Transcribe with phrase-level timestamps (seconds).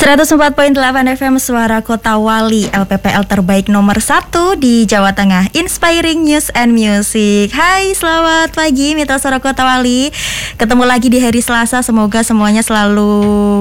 [0.00, 0.80] 104.8
[1.12, 5.52] FM Suara Kota Wali LPPL terbaik nomor 1 di Jawa Tengah.
[5.52, 7.52] Inspiring News and Music.
[7.52, 10.08] Hai selamat pagi Mitra Suara Kota Wali.
[10.56, 11.84] Ketemu lagi di hari Selasa.
[11.84, 13.12] Semoga semuanya selalu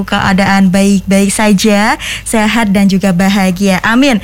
[0.07, 3.83] keadaan baik-baik saja Sehat dan juga bahagia.
[3.83, 4.23] Amin.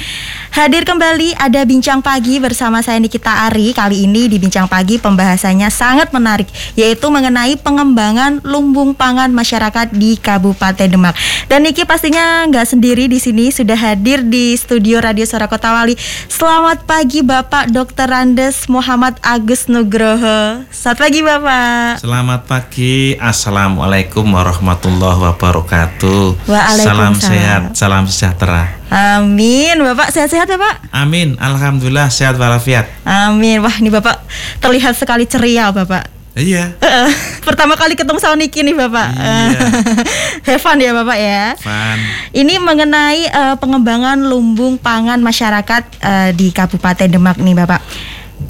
[0.56, 3.76] Hadir kembali ada Bincang Pagi bersama saya Nikita Ari.
[3.76, 6.48] Kali ini di Bincang Pagi pembahasannya sangat menarik
[6.80, 11.12] Yaitu mengenai pengembangan lumbung pangan masyarakat di Kabupaten Demak.
[11.52, 15.74] Dan Niki pasti pastinya nggak sendiri di sini sudah hadir di studio Radio Suara Kota
[15.74, 15.98] Wali.
[16.30, 18.06] Selamat pagi Bapak Dr.
[18.06, 20.62] Randes Muhammad Agus Nugroho.
[20.70, 22.06] Selamat pagi Bapak.
[22.06, 23.18] Selamat pagi.
[23.18, 26.46] Assalamualaikum warahmatullahi wabarakatuh.
[26.46, 26.86] Waalaikumsalam.
[26.86, 28.78] Salam sehat, salam sejahtera.
[28.94, 30.86] Amin, Bapak sehat-sehat Bapak?
[30.94, 32.86] Amin, Alhamdulillah sehat walafiat.
[33.02, 33.66] Amin.
[33.66, 34.22] Wah ini Bapak
[34.62, 36.15] terlihat sekali ceria Bapak.
[36.36, 36.76] Iya.
[36.84, 37.10] Uh,
[37.48, 39.10] pertama kali ketemu sama Niki nih Bapak.
[39.16, 39.60] Iya.
[40.52, 41.56] Have fun ya Bapak ya.
[41.56, 41.98] Fun.
[42.36, 47.80] Ini mengenai uh, pengembangan lumbung pangan masyarakat uh, di Kabupaten Demak nih Bapak.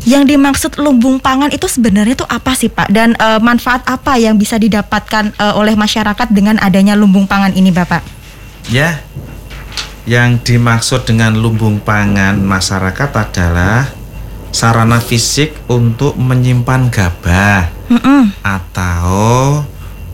[0.02, 2.90] Yang dimaksud lumbung pangan itu sebenarnya itu apa sih Pak?
[2.90, 7.70] Dan uh, manfaat apa yang bisa didapatkan uh, oleh masyarakat dengan adanya lumbung pangan ini
[7.70, 8.02] Bapak?
[8.74, 9.06] Ya.
[10.10, 14.05] Yang dimaksud dengan lumbung pangan masyarakat adalah
[14.56, 18.24] sarana fisik untuk menyimpan gabah Mm -mm.
[18.42, 19.62] atau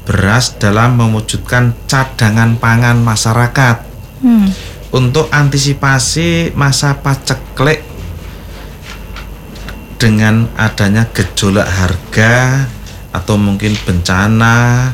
[0.04, 3.88] beras dalam mewujudkan cadangan pangan masyarakat
[4.22, 4.54] Hmm.
[4.94, 7.82] untuk antisipasi masa paceklik
[9.98, 12.66] dengan adanya gejolak harga
[13.10, 14.90] atau mungkin bencana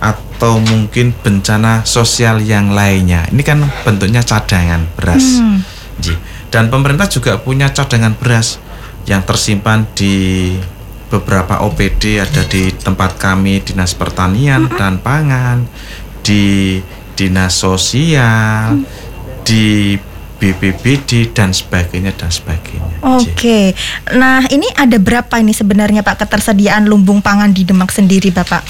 [0.00, 3.28] atau mungkin bencana sosial yang lainnya.
[3.28, 5.38] Ini kan bentuknya cadangan beras.
[5.38, 5.60] Hmm.
[6.00, 6.16] Ji.
[6.48, 8.56] Dan pemerintah juga punya cadangan beras
[9.06, 10.54] yang tersimpan di
[11.12, 15.68] beberapa OPD ada di tempat kami Dinas Pertanian dan Pangan,
[16.24, 16.80] di
[17.12, 18.80] Dinas Sosial,
[19.44, 19.98] di
[20.42, 22.98] BPBD dan sebagainya dan sebagainya.
[22.98, 23.78] Oke.
[24.10, 28.66] Nah, ini ada berapa ini sebenarnya Pak ketersediaan lumbung pangan di Demak sendiri Bapak?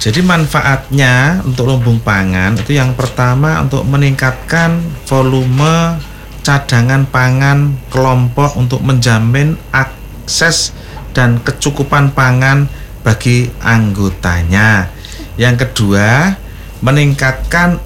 [0.00, 6.00] Jadi manfaatnya untuk lumbung pangan itu yang pertama untuk meningkatkan volume
[6.40, 10.72] cadangan pangan kelompok untuk menjamin akses
[11.12, 12.70] dan kecukupan pangan
[13.04, 14.92] bagi anggotanya.
[15.40, 16.36] Yang kedua,
[16.84, 17.80] meningkatkan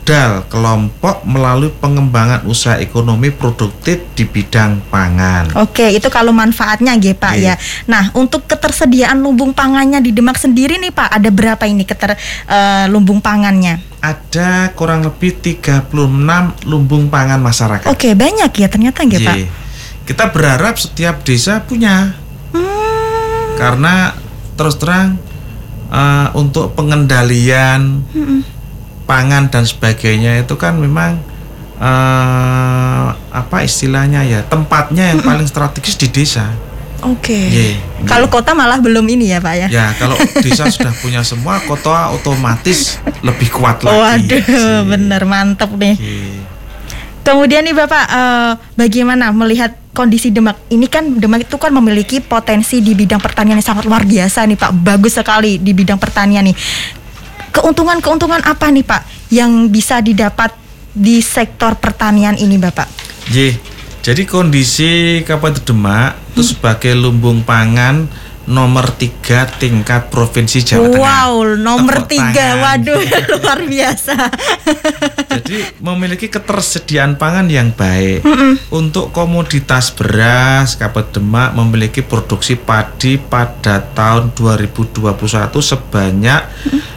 [0.00, 5.52] modal kelompok melalui pengembangan usaha ekonomi produktif di bidang pangan.
[5.60, 7.44] Oke, itu kalau manfaatnya nggih Pak Nggih.
[7.44, 7.54] ya.
[7.84, 12.16] Nah, untuk ketersediaan lumbung pangannya di Demak sendiri nih Pak, ada berapa ini keter
[12.48, 13.76] eh, lumbung pangannya?
[14.00, 15.92] Ada kurang lebih 36
[16.64, 17.86] lumbung pangan masyarakat.
[17.92, 19.36] Oke, banyak ya ternyata nggih Pak.
[19.36, 19.46] Ye.
[20.08, 22.16] Kita berharap setiap desa punya
[22.50, 24.10] Hmm, karena
[24.58, 25.20] terus terang
[25.92, 28.59] eh, untuk pengendalian mm-mm.
[29.10, 31.18] Pangan dan sebagainya itu kan memang
[31.82, 36.46] eh, apa istilahnya ya tempatnya yang paling strategis di desa.
[37.00, 37.32] Oke.
[37.32, 38.32] Ye, Kalau ye.
[38.32, 39.68] kota malah belum ini ya Pak ya.
[39.72, 43.98] ya kalau desa sudah punya semua kota otomatis lebih kuat lagi.
[43.98, 44.84] Waduh, Ye.
[44.84, 45.96] bener mantep nih.
[45.96, 46.44] Ye.
[47.20, 50.56] Kemudian nih Bapak, eh, bagaimana melihat kondisi Demak?
[50.72, 54.56] Ini kan Demak itu kan memiliki potensi di bidang pertanian yang sangat luar biasa nih
[54.60, 56.56] Pak, bagus sekali di bidang pertanian nih.
[57.50, 59.02] Keuntungan-keuntungan apa nih Pak
[59.34, 60.54] yang bisa didapat
[60.90, 62.88] di sektor pertanian ini Bapak?
[64.00, 68.08] Jadi kondisi Kabupaten Demak itu sebagai lumbung pangan
[68.50, 70.98] nomor tiga tingkat provinsi Jawa Tengah.
[70.98, 72.82] Wow, nomor Tepuk tiga, tangan.
[72.82, 72.98] waduh
[73.30, 74.26] luar biasa.
[75.30, 78.26] Jadi memiliki ketersediaan pangan yang baik.
[78.74, 84.98] Untuk komoditas beras, Kabupaten Demak memiliki produksi padi pada tahun 2021
[85.62, 86.42] sebanyak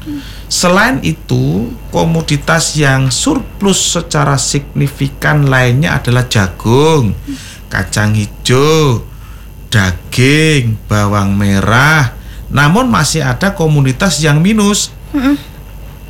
[0.50, 7.14] Selain itu, komoditas yang surplus secara signifikan lainnya adalah jagung,
[7.70, 9.06] kacang hijau,
[9.70, 12.18] daging, bawang merah.
[12.50, 14.90] Namun masih ada komoditas yang minus.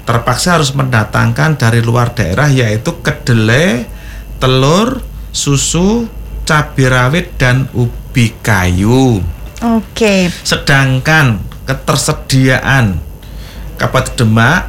[0.07, 3.91] Terpaksa harus mendatangkan dari luar daerah yaitu kedelai,
[4.39, 5.03] telur,
[5.35, 6.07] susu,
[6.47, 9.19] cabai rawit dan ubi kayu.
[9.59, 10.31] Oke.
[10.47, 13.08] Sedangkan ketersediaan
[13.79, 14.67] Kabupaten Demak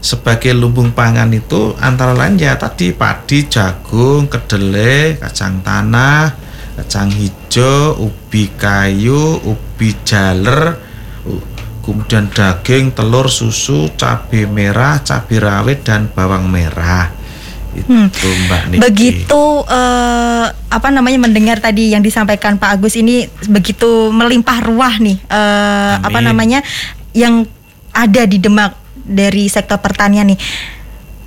[0.00, 6.32] sebagai lumbung pangan itu antara lain ya tadi padi, jagung, kedelai, kacang tanah,
[6.80, 10.80] kacang hijau, ubi kayu, ubi jaler,
[11.84, 17.12] kemudian daging, telur, susu, cabai merah, cabai rawit dan bawang merah.
[17.70, 18.80] Itu Mbak Niki.
[18.82, 25.22] Begitu eh, apa namanya mendengar tadi yang disampaikan Pak Agus ini begitu melimpah ruah nih
[25.22, 26.66] eh, apa namanya
[27.14, 27.46] yang
[27.94, 30.40] ada di Demak dari sektor pertanian nih.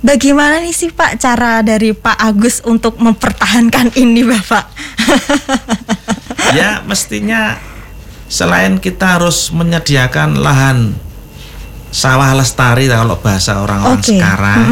[0.04, 4.68] Bagaimana nih sih Pak cara dari Pak Agus untuk mempertahankan ini Bapak?
[6.58, 7.56] ya mestinya
[8.28, 10.92] selain kita harus menyediakan lahan
[11.88, 14.12] sawah lestari kalau bahasa orang-orang Oke.
[14.12, 14.68] sekarang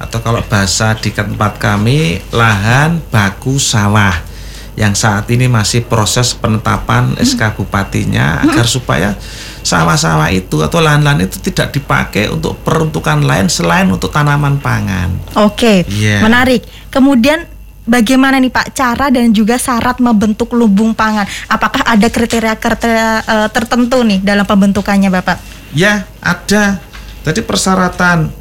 [0.00, 4.31] atau kalau bahasa di tempat kami lahan baku sawah
[4.72, 9.12] yang saat ini masih proses penetapan SK bupatinya agar supaya
[9.60, 15.12] sawah-sawah itu atau lahan-lahan itu tidak dipakai untuk peruntukan lain selain untuk tanaman pangan.
[15.36, 16.24] Oke, Iya.
[16.24, 16.64] menarik.
[16.88, 17.44] Kemudian
[17.84, 21.28] bagaimana nih Pak cara dan juga syarat membentuk lumbung pangan?
[21.52, 25.36] Apakah ada kriteria-kriteria eh, tertentu nih dalam pembentukannya Bapak?
[25.76, 26.80] Ya, ada.
[27.22, 28.32] Jadi persyaratan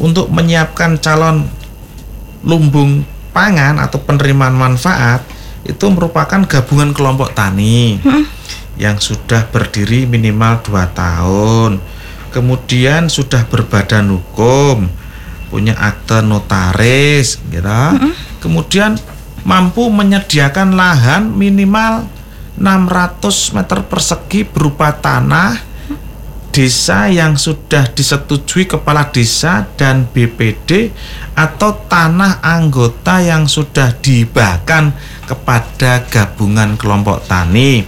[0.00, 1.44] untuk menyiapkan calon
[2.40, 3.04] lumbung
[3.36, 5.20] pangan atau penerimaan manfaat
[5.68, 8.00] itu merupakan gabungan kelompok tani
[8.80, 11.72] yang sudah berdiri minimal 2 tahun.
[12.32, 14.88] Kemudian sudah berbadan hukum,
[15.52, 17.80] punya akte notaris, gitu.
[18.40, 18.96] Kemudian
[19.44, 22.08] mampu menyediakan lahan minimal
[22.56, 25.60] 600 meter persegi berupa tanah
[26.56, 30.88] desa yang sudah disetujui kepala desa dan BPD
[31.36, 34.96] atau tanah anggota yang sudah dihibahkan
[35.28, 37.84] kepada gabungan kelompok tani.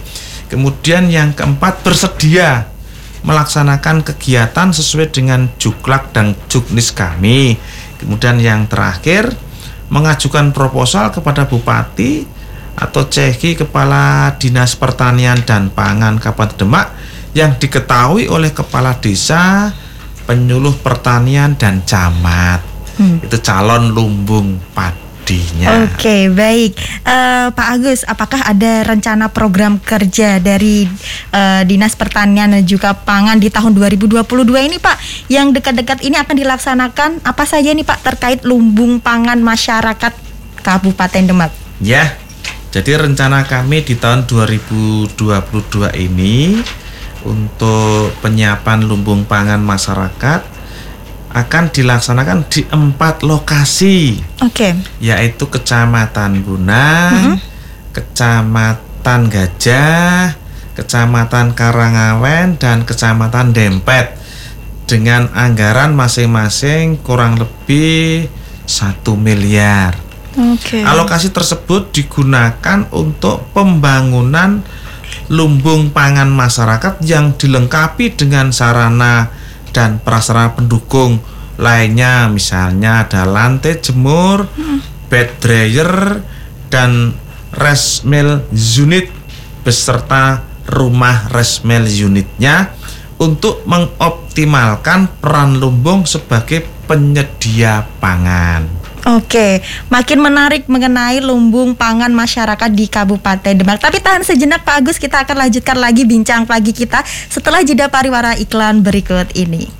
[0.53, 2.69] Kemudian yang keempat bersedia
[3.25, 7.57] melaksanakan kegiatan sesuai dengan juklak dan juknis kami.
[7.97, 9.33] Kemudian yang terakhir
[9.89, 12.29] mengajukan proposal kepada bupati
[12.77, 16.98] atau CEHI Kepala Dinas Pertanian dan Pangan Kabupaten Demak
[17.37, 19.69] yang diketahui oleh kepala desa,
[20.25, 22.61] penyuluh pertanian dan camat.
[22.97, 23.21] Hmm.
[23.23, 25.87] Itu calon lumbung padinya.
[25.87, 26.75] Oke, baik.
[27.05, 30.89] Eh, Pak Agus, apakah ada rencana program kerja dari
[31.31, 34.25] eh, Dinas Pertanian dan juga Pangan di tahun 2022
[34.67, 34.97] ini, Pak?
[35.31, 40.13] Yang dekat-dekat ini akan dilaksanakan apa saja nih, Pak, terkait lumbung pangan masyarakat
[40.59, 41.51] Kabupaten Demak?
[41.79, 42.19] Ya.
[42.69, 45.17] Jadi rencana kami di tahun 2022
[46.05, 46.61] ini
[47.25, 50.41] untuk penyiapan lumbung pangan masyarakat
[51.29, 54.73] akan dilaksanakan di empat lokasi Oke.
[54.97, 57.37] yaitu Kecamatan Bunang,
[57.93, 60.33] Kecamatan Gajah,
[60.73, 64.17] Kecamatan Karangawen dan Kecamatan Dempet
[64.89, 68.25] dengan anggaran masing-masing kurang lebih
[68.65, 69.93] satu miliar.
[70.33, 70.81] Oke.
[70.81, 74.65] Alokasi tersebut digunakan untuk pembangunan
[75.29, 79.29] lumbung pangan masyarakat yang dilengkapi dengan sarana
[79.69, 81.21] dan prasarana pendukung
[81.59, 84.47] lainnya misalnya ada lantai jemur,
[85.11, 86.23] bed dryer
[86.71, 87.13] dan
[88.07, 89.11] mill unit
[89.61, 91.27] beserta rumah
[91.67, 92.71] mill unitnya
[93.19, 98.78] untuk mengoptimalkan peran lumbung sebagai penyedia pangan.
[99.09, 103.81] Oke, makin menarik mengenai lumbung pangan masyarakat di Kabupaten Demak.
[103.81, 108.37] Tapi tahan sejenak Pak Agus, kita akan lanjutkan lagi bincang pagi kita setelah jeda pariwara
[108.37, 109.78] iklan berikut ini.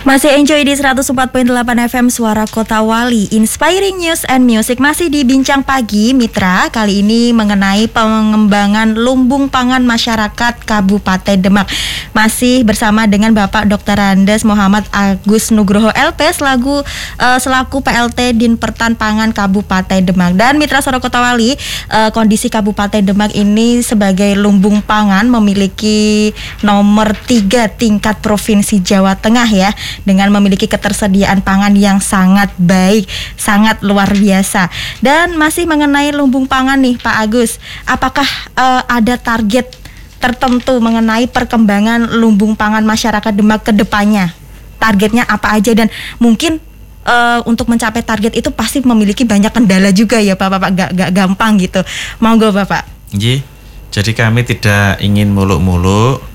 [0.00, 1.44] Masih enjoy di 104.8
[1.92, 3.28] FM Suara Kota Wali.
[3.36, 6.72] Inspiring News and Music Masih di Bincang Pagi Mitra.
[6.72, 11.68] Kali ini mengenai pengembangan lumbung pangan masyarakat Kabupaten Demak.
[12.16, 14.00] Masih bersama dengan Bapak Dr.
[14.00, 16.80] Andes Muhammad Agus Nugroho LP Selaku,
[17.20, 20.32] eh, selaku PLT Din Pertan Pangan Kabupaten Demak.
[20.32, 21.52] Dan Mitra Suara Kota Wali
[21.92, 26.32] eh, Kondisi Kabupaten Demak ini sebagai lumbung pangan Memiliki
[26.64, 33.82] nomor 3 tingkat Provinsi Jawa Tengah ya dengan memiliki ketersediaan pangan yang sangat baik, sangat
[33.84, 34.68] luar biasa.
[35.02, 39.76] Dan masih mengenai lumbung pangan nih Pak Agus, apakah eh, ada target
[40.20, 44.32] tertentu mengenai perkembangan lumbung pangan masyarakat Demak ke depannya?
[44.80, 46.60] Targetnya apa aja dan mungkin
[47.04, 51.10] eh, untuk mencapai target itu pasti memiliki banyak kendala juga ya Pak, Bapak gak, gak
[51.12, 51.80] gampang gitu.
[52.20, 52.86] Monggo Bapak.
[53.90, 56.29] Jadi kami tidak ingin muluk-muluk.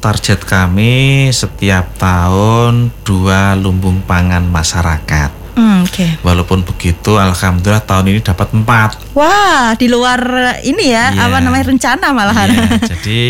[0.00, 5.28] Target kami setiap tahun dua lumbung pangan masyarakat.
[5.60, 6.16] Hmm, Oke.
[6.24, 8.96] Walaupun begitu, alhamdulillah tahun ini dapat empat.
[9.12, 10.16] Wah, di luar
[10.64, 11.28] ini ya, Iya.
[11.28, 12.48] apa namanya rencana malahan.
[12.48, 12.64] Iya,
[12.96, 13.20] jadi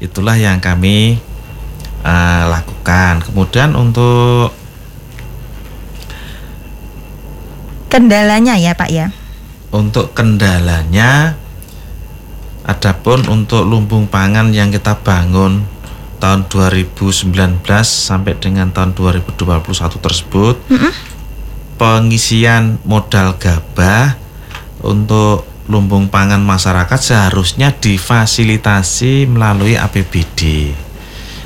[0.00, 1.20] itulah yang kami
[2.00, 3.20] uh, lakukan.
[3.20, 4.56] Kemudian untuk
[7.92, 9.12] kendalanya ya Pak ya.
[9.68, 11.36] Untuk kendalanya
[12.64, 15.66] adapun untuk lumbung pangan yang kita bangun
[16.20, 17.32] tahun 2019
[17.82, 19.64] sampai dengan tahun 2021
[20.04, 20.92] tersebut mm -hmm.
[21.80, 24.20] pengisian modal gabah
[24.84, 30.74] untuk lumbung pangan masyarakat seharusnya difasilitasi melalui APBD.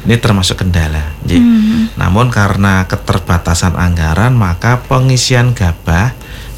[0.04, 1.16] Ini termasuk kendala.
[1.24, 1.92] Hmm.
[1.96, 6.12] Namun karena keterbatasan anggaran maka pengisian gabah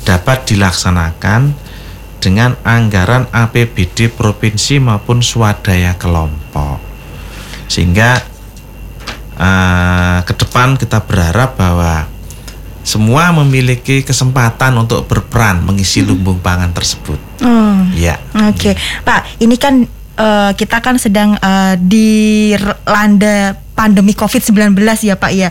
[0.06, 1.54] dapat dilaksanakan
[2.22, 6.85] dengan anggaran APBD provinsi maupun swadaya kelompok.
[7.66, 8.22] Sehingga
[9.36, 12.08] uh, ke depan kita berharap bahwa
[12.86, 16.08] semua memiliki kesempatan untuk berperan mengisi hmm.
[16.14, 17.18] lumbung pangan tersebut.
[17.42, 17.82] Oh.
[17.98, 18.22] Ya.
[18.30, 18.74] Oke, okay.
[19.02, 19.42] Pak.
[19.42, 19.82] Ini kan
[20.14, 25.50] uh, kita kan sedang uh, dilanda pandemi COVID-19 ya, Pak ya.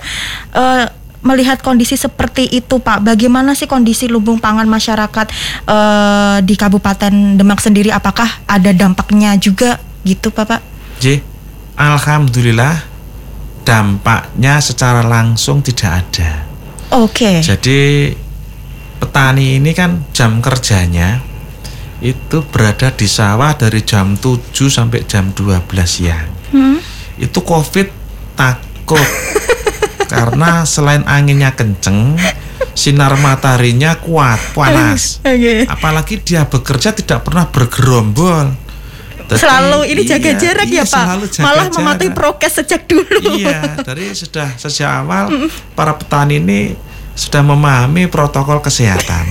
[0.56, 0.88] Uh,
[1.26, 5.28] melihat kondisi seperti itu, Pak, bagaimana sih kondisi lumbung pangan masyarakat
[5.68, 7.92] uh, di Kabupaten Demak sendiri?
[7.92, 10.46] Apakah ada dampaknya juga gitu, Pak?
[10.46, 10.62] Pak?
[11.02, 11.20] J,
[11.76, 12.84] alhamdulillah
[13.68, 16.32] dampaknya secara langsung tidak ada.
[16.96, 17.12] Oke.
[17.12, 17.38] Okay.
[17.44, 17.80] Jadi
[19.02, 21.20] petani ini kan jam kerjanya
[22.04, 26.30] itu berada di sawah dari jam 7 sampai jam 12 siang.
[26.52, 26.78] Hmm?
[27.16, 27.88] Itu Covid
[28.36, 29.10] takut
[30.14, 32.20] karena selain anginnya kenceng,
[32.78, 35.18] sinar mataharinya kuat, panas.
[35.26, 35.66] Okay.
[35.66, 38.65] Apalagi dia bekerja tidak pernah bergerombol.
[39.34, 41.06] Selalu ini iya, jaga jarak ya, iya, ya Pak.
[41.42, 43.34] Malah mematuhi prokes sejak dulu.
[43.34, 46.78] Iya, dari sudah sejak awal para petani ini
[47.18, 49.26] sudah memahami protokol kesehatan.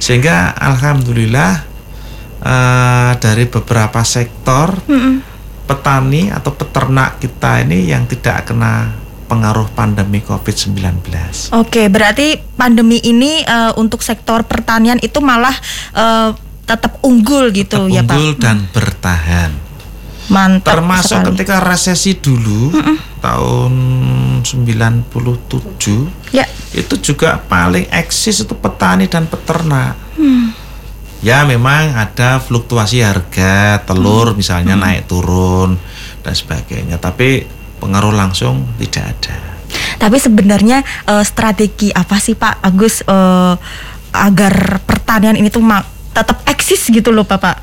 [0.00, 1.52] Sehingga alhamdulillah
[2.42, 8.92] uh, dari beberapa sektor mm petani atau peternak kita ini yang tidak kena
[9.30, 11.08] pengaruh pandemi COVID-19.
[11.56, 15.56] Oke, berarti pandemi ini uh, untuk sektor pertanian itu malah
[15.96, 18.14] uh, tetap unggul gitu tetap ya Pak.
[18.14, 18.70] Unggul dan hmm.
[18.72, 19.50] bertahan.
[20.30, 21.28] Mantap Termasuk sekali.
[21.34, 22.96] ketika resesi dulu mm -mm.
[23.20, 23.72] tahun
[24.40, 26.46] 97 ya.
[26.72, 29.98] itu juga paling eksis itu petani dan peternak.
[30.16, 30.54] Hmm.
[31.22, 34.38] Ya memang ada fluktuasi harga telur hmm.
[34.38, 34.82] misalnya hmm.
[34.82, 35.76] naik turun
[36.22, 37.46] dan sebagainya, tapi
[37.82, 39.36] pengaruh langsung tidak ada.
[39.98, 43.54] Tapi sebenarnya uh, strategi apa sih Pak Agus uh,
[44.12, 45.64] agar pertanian ini tuh
[46.12, 47.58] tetap eksis gitu loh Bapak?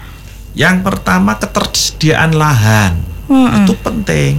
[0.58, 2.98] Yang pertama ketersediaan lahan
[3.30, 3.64] hmm.
[3.64, 4.34] itu penting.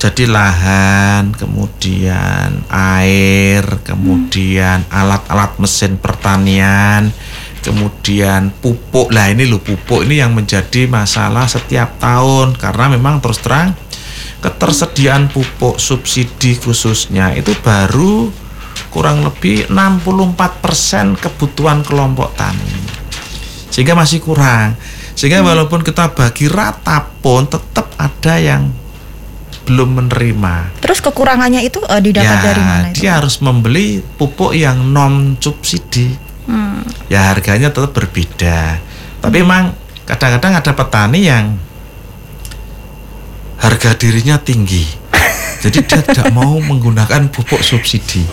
[0.00, 7.12] Jadi lahan, kemudian air, kemudian alat-alat mesin pertanian,
[7.60, 9.12] kemudian pupuk.
[9.12, 13.76] Lah ini loh pupuk ini yang menjadi masalah setiap tahun karena memang terus terang
[14.40, 18.32] ketersediaan pupuk subsidi khususnya itu baru
[18.88, 22.99] kurang lebih 64% kebutuhan kelompok tani
[23.70, 24.74] sehingga masih kurang
[25.14, 25.48] sehingga hmm.
[25.48, 28.72] walaupun kita bagi rata pun tetap ada yang
[29.70, 30.82] belum menerima.
[30.82, 32.86] Terus kekurangannya itu uh, didapat ya, dari mana?
[32.90, 33.04] Itu?
[33.04, 36.10] Dia harus membeli pupuk yang non subsidi.
[36.50, 36.82] Hmm.
[37.06, 38.82] Ya harganya tetap berbeda.
[39.22, 39.44] Tapi hmm.
[39.46, 39.64] memang
[40.08, 41.54] kadang-kadang ada petani yang
[43.62, 44.99] harga dirinya tinggi.
[45.60, 48.24] Jadi dia tidak mau menggunakan pupuk subsidi.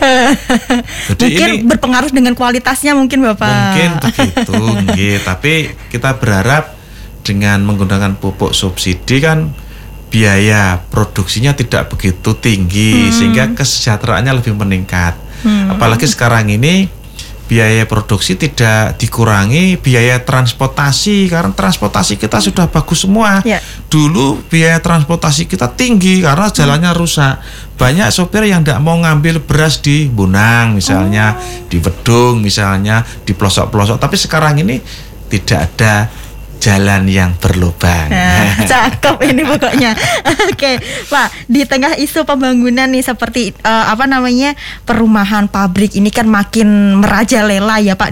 [1.12, 3.52] Jadi mungkin ini berpengaruh dengan kualitasnya mungkin Bapak.
[3.52, 4.54] Mungkin begitu,
[4.88, 5.16] nggih.
[5.22, 5.52] Tapi
[5.92, 6.72] kita berharap
[7.20, 9.52] dengan menggunakan pupuk subsidi kan
[10.08, 13.12] biaya produksinya tidak begitu tinggi hmm.
[13.12, 15.12] sehingga kesejahteraannya lebih meningkat.
[15.44, 15.76] Hmm.
[15.76, 16.88] Apalagi sekarang ini
[17.48, 23.40] biaya produksi tidak dikurangi biaya transportasi karena transportasi kita sudah bagus semua.
[23.42, 23.58] Ya.
[23.88, 27.00] Dulu biaya transportasi kita tinggi karena jalannya hmm.
[27.00, 27.34] rusak.
[27.80, 31.70] Banyak sopir yang tidak mau ngambil beras di Bunang misalnya, oh.
[31.70, 33.96] di Wedung misalnya, di pelosok-pelosok.
[33.96, 34.76] Tapi sekarang ini
[35.30, 36.10] tidak ada
[36.68, 38.12] jalan yang berlubang.
[38.12, 39.96] Nah, cakep ini pokoknya.
[40.52, 40.76] Oke,
[41.08, 44.52] Pak, di tengah isu pembangunan nih seperti uh, apa namanya
[44.84, 48.10] perumahan pabrik ini kan makin merajalela ya Pak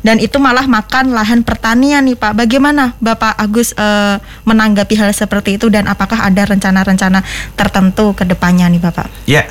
[0.00, 2.32] dan itu malah makan lahan pertanian nih Pak.
[2.32, 4.16] Bagaimana Bapak Agus uh,
[4.48, 7.20] menanggapi hal seperti itu dan apakah ada rencana-rencana
[7.54, 9.08] tertentu ke depannya nih Bapak?
[9.28, 9.44] Ya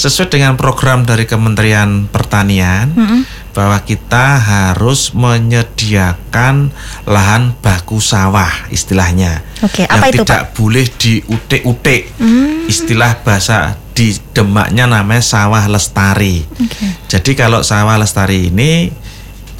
[0.00, 3.20] sesuai dengan program dari Kementerian Pertanian mm -hmm.
[3.52, 6.72] bahwa kita harus menyediakan
[7.04, 10.56] lahan baku sawah istilahnya okay, apa yang itu, tidak Pak?
[10.56, 12.72] boleh diutik-utik mm.
[12.72, 16.40] istilah bahasa di Demaknya namanya sawah lestari.
[16.56, 16.88] Okay.
[17.04, 18.88] Jadi kalau sawah lestari ini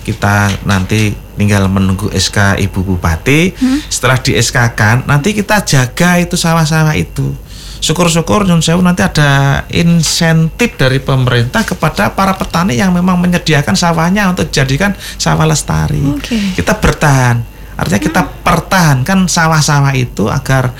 [0.00, 3.52] kita nanti tinggal menunggu SK Ibu Bupati.
[3.88, 7.32] Setelah di SK kan, nanti kita jaga itu sawah-sawah itu.
[7.80, 14.28] Syukur-syukur Nyun Sewu nanti ada insentif dari pemerintah kepada para petani yang memang menyediakan sawahnya
[14.28, 16.04] untuk dijadikan sawah lestari.
[16.12, 16.54] Oke.
[16.54, 17.40] Kita bertahan,
[17.80, 20.76] artinya kita pertahankan sawah-sawah itu agar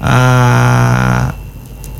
[0.00, 1.26] eh,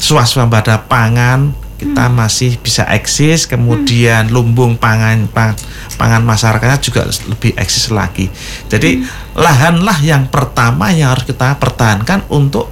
[0.01, 5.55] swasembada pangan kita masih bisa eksis kemudian lumbung pangan pang-
[5.95, 8.27] pangan masyarakatnya juga lebih eksis lagi.
[8.67, 9.07] Jadi
[9.39, 12.67] lahanlah yang pertama yang harus kita pertahankan untuk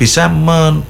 [0.00, 0.80] bisa men-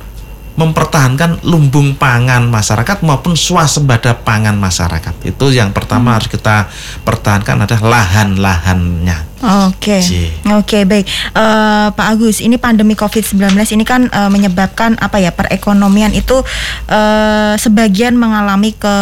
[0.59, 6.67] mempertahankan lumbung pangan masyarakat maupun swasembada pangan masyarakat itu yang pertama harus kita
[7.07, 10.35] pertahankan adalah lahan-lahannya Oke, Cie.
[10.50, 12.43] oke baik, Eh, Pak Agus.
[12.43, 16.43] Ini pandemi COVID-19 ini kan eh, menyebabkan apa ya perekonomian itu
[16.91, 18.95] eh, sebagian mengalami ke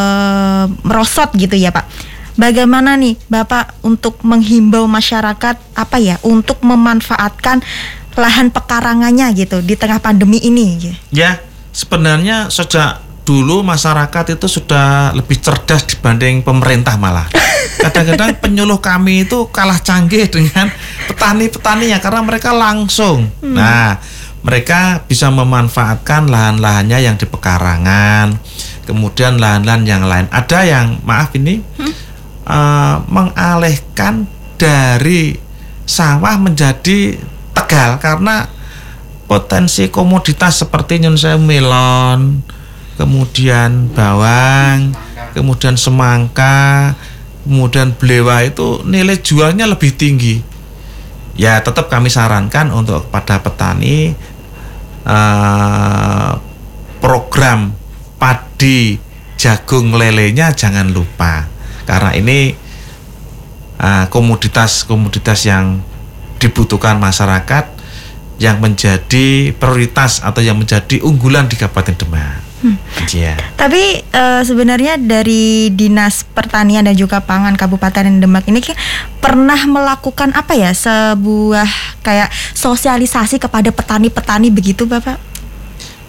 [0.85, 1.89] merosot gitu ya Pak.
[2.37, 7.65] Bagaimana nih Bapak untuk menghimbau masyarakat apa ya untuk memanfaatkan
[8.17, 10.77] lahan pekarangannya gitu di tengah pandemi ini?
[11.09, 11.41] Ya,
[11.77, 17.29] sebenarnya sejak dulu masyarakat itu sudah lebih cerdas dibanding pemerintah malah.
[17.77, 20.73] Kadang-kadang penyuluh kami itu kalah canggih dengan
[21.13, 23.29] petani-petaninya karena mereka langsung.
[23.45, 24.01] Nah,
[24.41, 28.39] mereka bisa memanfaatkan lahan-lahannya yang di pekarangan,
[28.89, 30.31] kemudian lahan-lahan yang lain.
[30.33, 31.61] Ada yang maaf ini
[32.47, 34.25] eh, mengalihkan
[34.57, 35.37] dari
[35.85, 37.21] sawah menjadi
[37.53, 38.56] tegal karena
[39.27, 42.41] potensi komoditas seperti nyun sewu melon,
[42.97, 44.95] kemudian bawang,
[45.35, 46.95] kemudian semangka,
[47.45, 50.41] kemudian belewa itu nilai jualnya lebih tinggi.
[51.37, 54.17] Ya tetap kami sarankan untuk pada petani
[55.05, 56.33] eh,
[57.03, 57.77] program
[58.17, 58.97] padi
[59.37, 61.45] jagung lelenya jangan lupa
[61.85, 62.57] karena ini
[63.77, 65.85] eh, komoditas-komoditas yang
[66.41, 67.76] dibutuhkan masyarakat
[68.37, 72.47] yang menjadi prioritas atau yang menjadi unggulan di Kabupaten Demak.
[73.13, 73.37] Iya.
[73.55, 78.65] Tapi eh, sebenarnya dari Dinas Pertanian dan juga Pangan Kabupaten Demak ini
[79.21, 85.21] pernah melakukan apa ya sebuah kayak sosialisasi kepada petani-petani begitu Bapak?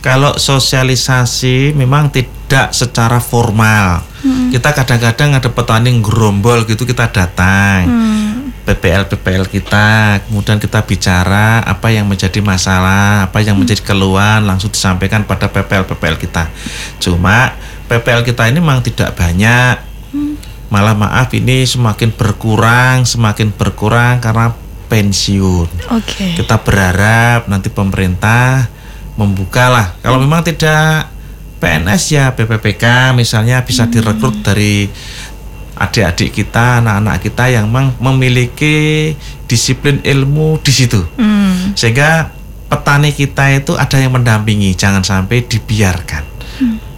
[0.01, 4.07] Kalau sosialisasi memang tidak secara formal.
[4.47, 7.79] Kita kadang-kadang ada petani gerombol gitu kita datang.
[7.87, 8.26] Hmm.
[8.67, 14.67] PPL PPL kita, kemudian kita bicara apa yang menjadi masalah, apa yang menjadi keluhan langsung
[14.67, 16.51] disampaikan pada PPL PPL kita.
[16.99, 17.55] Cuma
[17.87, 19.79] PPL kita ini memang tidak banyak.
[20.67, 24.51] Malah maaf ini semakin berkurang, semakin berkurang karena
[24.91, 25.67] pensiun.
[25.95, 26.35] Oke.
[26.35, 28.67] Kita berharap nanti pemerintah
[29.15, 29.95] membukalah.
[30.03, 31.07] Kalau memang tidak
[31.63, 34.91] PNS ya PPPK misalnya bisa direkrut dari
[35.79, 37.69] adik-adik kita, anak-anak kita yang
[38.01, 39.13] memiliki
[39.47, 41.01] disiplin ilmu di situ.
[41.15, 41.73] Hmm.
[41.77, 42.33] Sehingga
[42.67, 46.37] petani kita itu ada yang mendampingi, jangan sampai dibiarkan.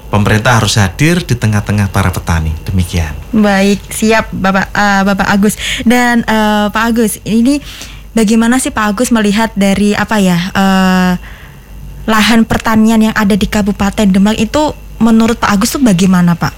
[0.09, 2.49] Pemerintah harus hadir di tengah-tengah para petani.
[2.65, 3.13] Demikian.
[3.29, 5.53] Baik, siap Bapak eh, Bapak Agus.
[5.85, 7.61] Dan eh, Pak Agus, ini
[8.17, 11.13] bagaimana sih Pak Agus melihat dari apa ya eh,
[12.09, 16.53] lahan pertanian yang ada di Kabupaten Demak itu menurut Pak Agus tuh bagaimana Pak?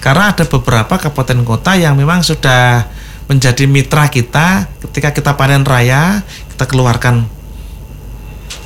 [0.00, 2.88] Karena ada beberapa kabupaten kota yang memang sudah
[3.30, 7.30] menjadi mitra kita ketika kita panen raya, kita keluarkan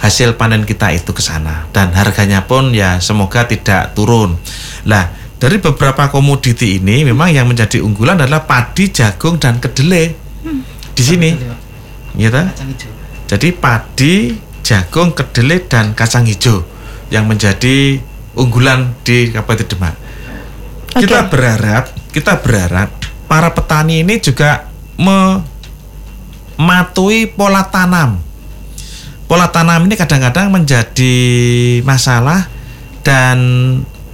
[0.05, 4.37] hasil panen kita itu ke sana dan harganya pun ya semoga tidak turun.
[4.85, 5.09] Lah,
[5.41, 10.13] dari beberapa komoditi ini memang yang menjadi unggulan adalah padi, jagung dan kedelai.
[10.93, 11.33] Di sini.
[12.21, 12.43] Gitu.
[13.25, 16.61] Jadi padi, jagung, kedelai dan kacang hijau
[17.09, 17.97] yang menjadi
[18.37, 19.97] unggulan di Kabupaten Demak.
[20.95, 21.09] Oke.
[21.09, 22.93] Kita berharap, kita berharap
[23.25, 24.69] para petani ini juga
[25.01, 25.41] mematuhi
[27.33, 28.21] pola tanam.
[29.35, 31.19] Pola tanam ini kadang-kadang menjadi
[31.83, 32.47] masalah
[33.03, 33.43] dan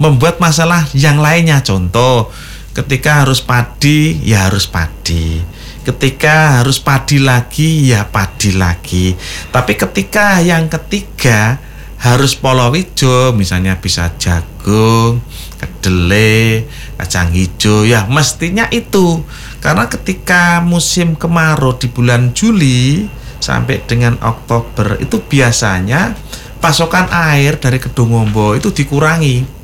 [0.01, 1.61] membuat masalah yang lainnya.
[1.61, 2.33] Contoh,
[2.73, 5.37] Ketika harus padi, ya harus padi.
[5.85, 9.13] Ketika harus padi lagi, ya padi lagi.
[9.53, 11.61] Tapi ketika yang ketiga
[12.01, 15.21] harus polowijo, misalnya bisa jagung,
[15.61, 16.65] kedelai,
[16.97, 19.21] kacang hijau, ya mestinya itu.
[19.61, 26.13] Karena ketika musim kemarau di bulan Juli sampai dengan Oktober itu biasanya
[26.61, 29.61] pasokan air dari Kedungombo itu dikurangi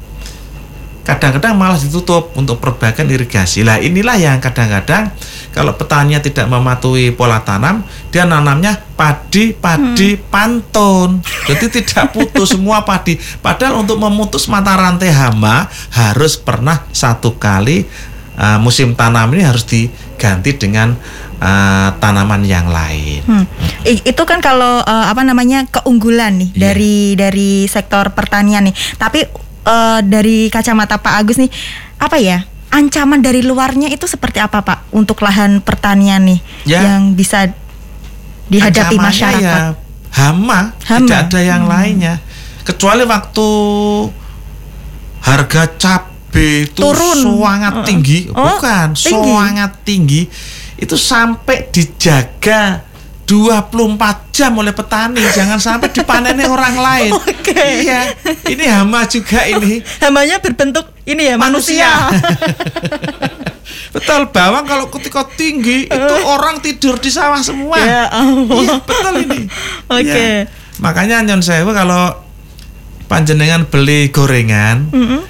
[1.08, 3.64] kadang-kadang malah ditutup untuk perbaikan irigasi.
[3.64, 5.16] Lah inilah yang kadang-kadang
[5.56, 7.80] kalau petani tidak mematuhi pola tanam,
[8.12, 10.28] dia nanamnya padi, padi, hmm.
[10.28, 11.24] pantun.
[11.48, 13.16] Jadi tidak putus semua padi.
[13.40, 17.88] Padahal untuk memutus mata rantai hama harus pernah satu kali
[18.36, 20.92] uh, musim tanam ini harus diganti dengan
[21.40, 23.07] uh, tanaman yang lain.
[23.28, 23.46] Hmm.
[23.84, 26.62] Itu kan kalau uh, apa namanya keunggulan nih yeah.
[26.72, 28.76] dari dari sektor pertanian nih.
[28.96, 29.28] Tapi
[29.68, 31.52] uh, dari kacamata Pak Agus nih
[32.00, 36.80] apa ya ancaman dari luarnya itu seperti apa Pak untuk lahan pertanian nih ya.
[36.84, 37.52] yang bisa
[38.48, 39.44] dihadapi masyarakat?
[39.44, 39.76] Ya,
[40.16, 41.72] hama, hama, tidak ada yang hmm.
[41.72, 42.16] lainnya
[42.68, 43.48] kecuali waktu
[45.24, 49.32] harga cabai itu turun sangat tinggi, oh, bukan tinggi.
[49.32, 50.22] sangat tinggi
[50.78, 52.86] itu sampai dijaga
[53.28, 57.84] 24 jam oleh petani jangan sampai dipanennya orang lain oke okay.
[57.84, 58.16] iya
[58.48, 62.24] ini hama juga ini hamanya berbentuk ini ya manusia, manusia.
[63.96, 68.64] betul bawang kalau ketika tinggi itu orang tidur di sawah semua ya, oh.
[68.64, 69.52] iya betul ini
[69.92, 70.48] oke okay.
[70.48, 70.80] ya.
[70.80, 72.16] makanya nyon sewu kalau
[73.12, 75.22] panjenengan beli gorengan mm -hmm.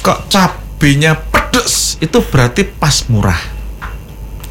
[0.00, 3.52] kok cabenya pedes itu berarti pas murah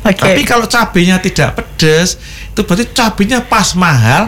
[0.01, 0.33] Okay.
[0.33, 2.17] Tapi kalau cabenya tidak pedes,
[2.51, 4.27] itu berarti cabenya pas mahal,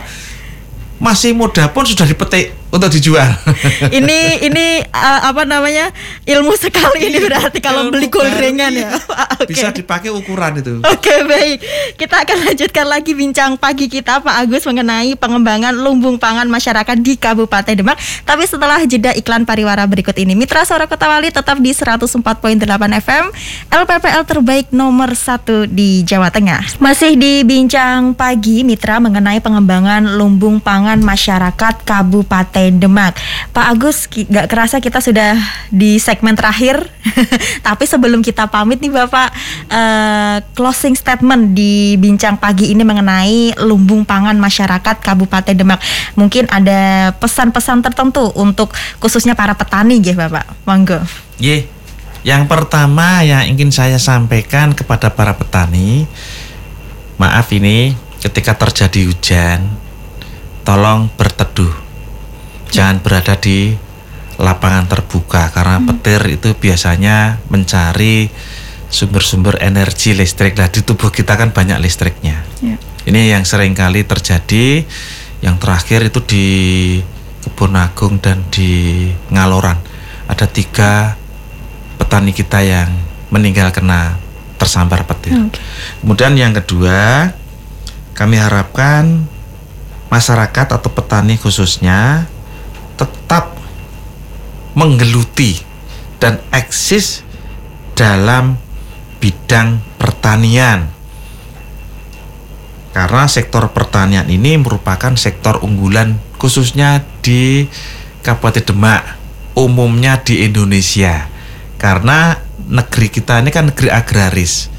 [0.97, 3.29] masih muda pun sudah dipetik untuk dijual.
[3.97, 5.93] ini ini uh, apa namanya
[6.25, 8.97] ilmu sekali ini berarti kalau ilmu beli gorengan ya.
[9.37, 9.53] okay.
[9.53, 10.81] Bisa dipakai ukuran itu.
[10.81, 11.57] Oke okay, baik,
[12.01, 17.13] kita akan lanjutkan lagi bincang pagi kita Pak Agus mengenai pengembangan lumbung pangan masyarakat di
[17.13, 18.01] Kabupaten Demak.
[18.25, 22.09] Tapi setelah jeda iklan pariwara berikut ini, Mitra Suara Kota Wali tetap di 104.8
[23.05, 23.25] FM,
[23.69, 26.81] LPPL terbaik nomor satu di Jawa Tengah.
[26.81, 33.19] Masih di bincang pagi Mitra mengenai pengembangan lumbung pangan masyarakat Kabupaten Demak.
[33.51, 35.35] Pak Agus, nggak kerasa kita sudah
[35.67, 36.87] di segmen terakhir.
[37.67, 39.35] Tapi sebelum kita pamit nih Bapak,
[39.67, 45.83] uh, closing statement di bincang pagi ini mengenai lumbung pangan masyarakat Kabupaten Demak.
[46.15, 48.71] Mungkin ada pesan-pesan tertentu untuk
[49.03, 50.47] khususnya para petani, ya Bapak.
[50.63, 51.03] Monggo.
[51.41, 51.67] Yeah.
[52.23, 56.07] Yang pertama yang ingin saya sampaikan kepada para petani,
[57.19, 59.59] maaf ini ketika terjadi hujan,
[60.63, 61.82] tolong berteduh
[62.73, 63.77] jangan berada di
[64.41, 65.85] lapangan terbuka karena hmm.
[65.93, 68.33] petir itu biasanya mencari
[68.89, 70.57] sumber-sumber energi listrik.
[70.57, 72.41] Nah, di tubuh kita kan banyak listriknya.
[72.65, 72.81] Yeah.
[73.05, 74.85] Ini yang sering kali terjadi.
[75.43, 76.47] Yang terakhir itu di
[77.45, 79.75] Kebun Agung dan di Ngaloran.
[80.25, 81.13] Ada tiga
[81.99, 82.89] petani kita yang
[83.27, 84.17] meninggal kena
[84.55, 85.35] tersambar petir.
[85.35, 85.59] Okay.
[85.99, 87.33] Kemudian yang kedua,
[88.15, 89.27] kami harapkan
[90.07, 92.29] masyarakat atau petani khususnya
[92.95, 93.53] tetap
[94.73, 95.57] menggeluti
[96.17, 97.21] dan eksis
[97.93, 98.57] dalam
[99.21, 100.89] bidang pertanian.
[102.93, 107.65] Karena sektor pertanian ini merupakan sektor unggulan khususnya di
[108.21, 109.01] Kabupaten Demak,
[109.57, 111.25] umumnya di Indonesia.
[111.81, 112.37] Karena
[112.69, 114.69] negeri kita ini kan negeri agraris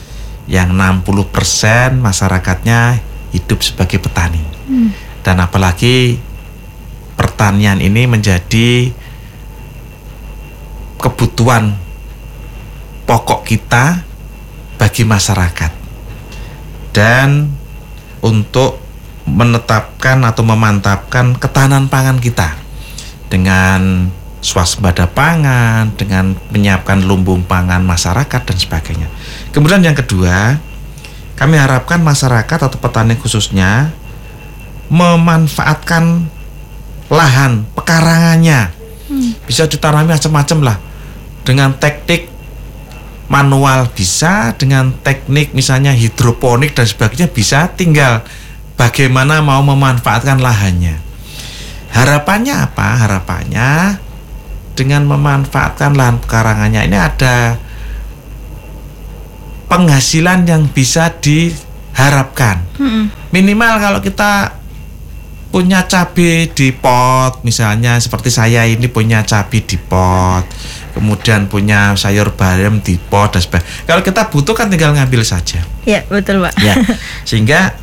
[0.46, 3.00] yang 60% masyarakatnya
[3.34, 4.40] hidup sebagai petani.
[4.68, 4.90] Hmm.
[5.24, 6.20] Dan apalagi
[7.14, 8.90] pertanian ini menjadi
[10.98, 11.76] kebutuhan
[13.04, 14.00] pokok kita
[14.80, 15.72] bagi masyarakat
[16.94, 17.52] dan
[18.24, 18.80] untuk
[19.24, 22.56] menetapkan atau memantapkan ketahanan pangan kita
[23.28, 24.08] dengan
[24.44, 29.08] swasembada pangan, dengan menyiapkan lumbung pangan masyarakat dan sebagainya.
[29.56, 30.60] Kemudian yang kedua,
[31.34, 33.90] kami harapkan masyarakat atau petani khususnya
[34.92, 36.28] memanfaatkan
[37.08, 38.72] lahan pekarangannya.
[39.04, 39.36] Hmm.
[39.44, 40.76] bisa ditanami macam-macam lah.
[41.44, 42.32] Dengan teknik
[43.28, 47.68] manual bisa dengan teknik misalnya hidroponik dan sebagainya bisa.
[47.76, 48.24] Tinggal
[48.80, 50.96] bagaimana mau memanfaatkan lahannya.
[51.92, 52.86] Harapannya apa?
[53.06, 54.00] Harapannya
[54.74, 57.60] dengan memanfaatkan lahan pekarangannya ini ada
[59.70, 62.66] penghasilan yang bisa diharapkan.
[62.74, 63.10] Hmm.
[63.30, 64.63] minimal kalau kita
[65.54, 70.42] punya cabai di pot misalnya seperti saya ini punya cabai di pot
[70.94, 73.86] kemudian punya sayur bayam di pot dan sebagainya.
[73.86, 75.58] Kalau kita butuh kan tinggal ngambil saja.
[75.82, 76.54] Ya, betul, Pak.
[76.62, 76.78] Ya.
[77.28, 77.74] Sehingga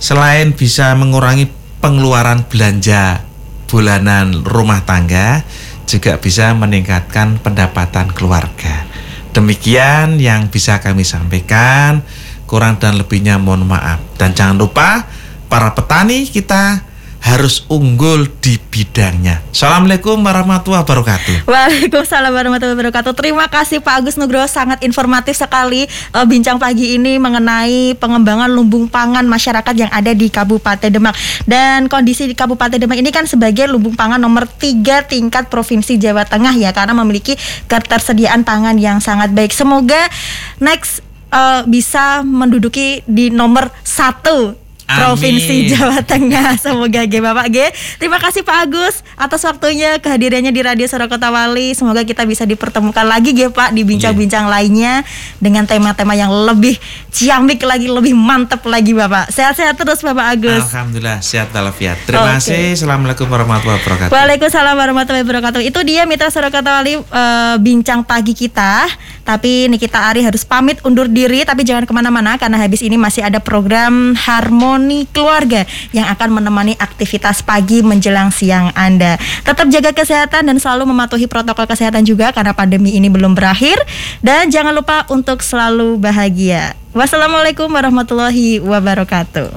[0.00, 1.52] selain bisa mengurangi
[1.84, 3.20] pengeluaran belanja
[3.68, 5.44] bulanan rumah tangga,
[5.84, 8.88] juga bisa meningkatkan pendapatan keluarga.
[9.36, 12.02] Demikian yang bisa kami sampaikan.
[12.48, 14.02] Kurang dan lebihnya mohon maaf.
[14.18, 15.06] Dan jangan lupa
[15.50, 16.86] para petani kita
[17.20, 19.44] harus unggul di bidangnya.
[19.52, 21.44] Assalamualaikum warahmatullahi wabarakatuh.
[21.44, 23.12] Waalaikumsalam warahmatullahi wabarakatuh.
[23.12, 25.84] Terima kasih Pak Agus Nugroho sangat informatif sekali
[26.16, 31.12] uh, bincang pagi ini mengenai pengembangan lumbung pangan masyarakat yang ada di Kabupaten Demak.
[31.44, 36.24] Dan kondisi di Kabupaten Demak ini kan sebagai lumbung pangan nomor tiga tingkat Provinsi Jawa
[36.24, 37.36] Tengah ya karena memiliki
[37.68, 39.52] ketersediaan pangan yang sangat baik.
[39.52, 40.08] Semoga
[40.56, 41.04] next
[41.36, 45.70] uh, bisa menduduki di nomor satu Provinsi.
[45.70, 46.56] Jawa Tengah.
[46.64, 47.70] Semoga G Bapak G.
[48.00, 51.76] Terima kasih Pak Agus atas waktunya kehadirannya di Radio Suara Kota Wali.
[51.76, 55.06] Semoga kita bisa dipertemukan lagi G Pak di bincang-bincang lainnya
[55.38, 56.80] dengan tema-tema yang lebih
[57.14, 59.30] ciamik lagi, lebih mantep lagi Bapak.
[59.30, 60.64] Sehat-sehat terus Bapak Agus.
[60.72, 62.00] Alhamdulillah sehat walafiat.
[62.08, 62.42] Terima Oke.
[62.42, 62.74] kasih.
[62.74, 64.10] Assalamualaikum warahmatullahi wabarakatuh.
[64.10, 65.60] Waalaikumsalam warahmatullahi wabarakatuh.
[65.62, 68.88] Itu dia Mitra Suara Kota Wali eh, bincang pagi kita.
[69.20, 71.46] Tapi Nikita Ari harus pamit undur diri.
[71.46, 74.16] Tapi jangan ke mana-mana karena habis ini masih ada program
[74.80, 79.20] Harmoni Keluarga yang akan menemani aktivitas pagi menjelang siang Anda.
[79.44, 83.76] Tetap jaga kesehatan dan selalu mematuhi protokol kesehatan juga karena pandemi ini belum berakhir.
[84.24, 86.72] Dan jangan lupa untuk selalu bahagia.
[86.96, 89.52] Wassalamualaikum warahmatullahi wabarakatuh.